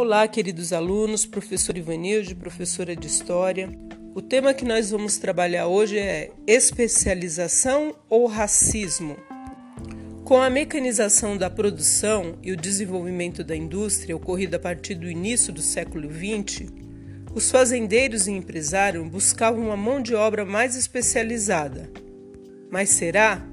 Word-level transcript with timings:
Olá, 0.00 0.28
queridos 0.28 0.72
alunos, 0.72 1.26
professor 1.26 1.76
Ivanilde, 1.76 2.32
professora 2.32 2.94
de 2.94 3.08
História. 3.08 3.68
O 4.14 4.22
tema 4.22 4.54
que 4.54 4.64
nós 4.64 4.92
vamos 4.92 5.18
trabalhar 5.18 5.66
hoje 5.66 5.98
é 5.98 6.30
especialização 6.46 7.96
ou 8.08 8.26
racismo. 8.28 9.16
Com 10.24 10.40
a 10.40 10.48
mecanização 10.48 11.36
da 11.36 11.50
produção 11.50 12.36
e 12.44 12.52
o 12.52 12.56
desenvolvimento 12.56 13.42
da 13.42 13.56
indústria 13.56 14.14
ocorrido 14.14 14.54
a 14.54 14.60
partir 14.60 14.94
do 14.94 15.10
início 15.10 15.52
do 15.52 15.60
século 15.60 16.08
XX, 16.08 16.70
os 17.34 17.50
fazendeiros 17.50 18.28
e 18.28 18.30
empresários 18.30 19.04
buscavam 19.08 19.64
uma 19.64 19.76
mão 19.76 20.00
de 20.00 20.14
obra 20.14 20.44
mais 20.44 20.76
especializada. 20.76 21.90
Mas 22.70 22.90
será? 22.90 23.44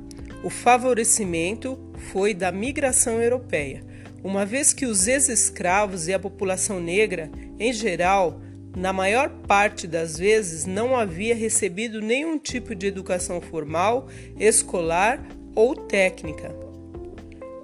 O 0.44 0.52
favorecimento 0.52 1.76
foi 2.12 2.36
da 2.36 2.52
migração 2.52 3.20
europeia 3.20 3.95
uma 4.26 4.44
vez 4.44 4.74
que 4.74 4.88
os 4.88 5.08
ex-escravos 5.08 6.08
e 6.08 6.14
a 6.14 6.18
população 6.18 6.80
negra, 6.80 7.30
em 7.60 7.72
geral, 7.72 8.42
na 8.76 8.92
maior 8.92 9.30
parte 9.48 9.86
das 9.86 10.18
vezes 10.18 10.66
não 10.66 10.98
havia 10.98 11.36
recebido 11.36 12.02
nenhum 12.02 12.40
tipo 12.40 12.74
de 12.74 12.88
educação 12.88 13.40
formal, 13.40 14.08
escolar 14.40 15.24
ou 15.54 15.76
técnica. 15.76 16.56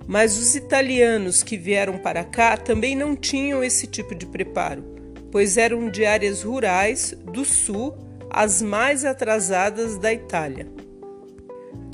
Mas 0.07 0.37
os 0.37 0.53
italianos 0.53 1.41
que 1.41 1.57
vieram 1.57 1.97
para 1.97 2.23
cá 2.23 2.55
também 2.55 2.95
não 2.95 3.15
tinham 3.15 3.63
esse 3.63 3.87
tipo 3.87 4.13
de 4.13 4.27
preparo, 4.27 4.83
pois 5.31 5.57
eram 5.57 5.89
de 5.89 6.05
áreas 6.05 6.43
rurais 6.43 7.15
do 7.33 7.43
sul, 7.43 7.97
as 8.29 8.61
mais 8.61 9.03
atrasadas 9.03 9.97
da 9.97 10.13
Itália. 10.13 10.67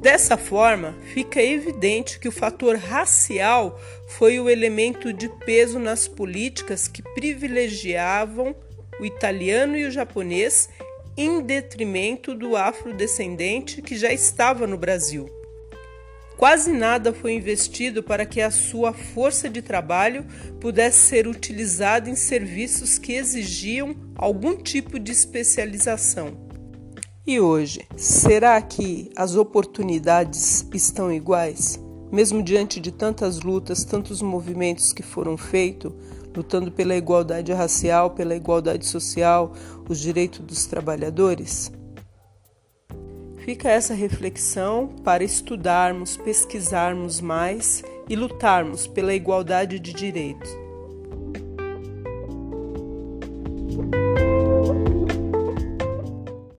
Dessa 0.02 0.38
forma, 0.38 0.96
fica 1.14 1.42
evidente 1.42 2.20
que 2.20 2.28
o 2.28 2.32
fator 2.32 2.76
racial 2.76 3.80
foi 4.08 4.40
o 4.40 4.48
elemento 4.48 5.12
de 5.12 5.28
peso 5.28 5.80
nas 5.80 6.08
políticas 6.08 6.88
que 6.88 7.02
privilegiavam 7.02 8.56
o 9.00 9.06
italiano 9.06 9.76
e 9.76 9.86
o 9.86 9.92
japonês 9.92 10.70
em 11.18 11.42
detrimento 11.42 12.36
do 12.36 12.56
afrodescendente 12.56 13.82
que 13.82 13.96
já 13.98 14.14
estava 14.14 14.68
no 14.68 14.78
Brasil. 14.78 15.28
Quase 16.38 16.72
nada 16.72 17.12
foi 17.12 17.34
investido 17.34 18.04
para 18.04 18.24
que 18.24 18.40
a 18.40 18.52
sua 18.52 18.94
força 18.94 19.50
de 19.50 19.64
trabalho 19.64 20.24
pudesse 20.62 21.00
ser 21.00 21.28
utilizada 21.28 22.08
em 22.08 22.16
serviços 22.16 23.00
que 23.00 23.14
exigiam 23.14 23.96
algum 24.16 24.56
tipo 24.56 25.00
de 25.00 25.12
especialização. 25.12 26.47
E 27.30 27.42
hoje, 27.42 27.86
será 27.98 28.62
que 28.62 29.12
as 29.14 29.36
oportunidades 29.36 30.66
estão 30.74 31.12
iguais? 31.12 31.78
Mesmo 32.10 32.42
diante 32.42 32.80
de 32.80 32.90
tantas 32.90 33.42
lutas, 33.42 33.84
tantos 33.84 34.22
movimentos 34.22 34.94
que 34.94 35.04
foram 35.04 35.36
feitos, 35.36 35.92
lutando 36.34 36.72
pela 36.72 36.96
igualdade 36.96 37.52
racial, 37.52 38.12
pela 38.12 38.34
igualdade 38.34 38.86
social, 38.86 39.52
os 39.90 40.00
direitos 40.00 40.40
dos 40.40 40.68
trabalhadores? 40.68 41.70
Fica 43.40 43.70
essa 43.70 43.94
reflexão 43.94 44.88
para 45.04 45.22
estudarmos, 45.22 46.16
pesquisarmos 46.16 47.20
mais 47.20 47.84
e 48.08 48.16
lutarmos 48.16 48.88
pela 48.88 49.14
igualdade 49.14 49.80
de 49.80 49.92
direitos. 49.92 50.50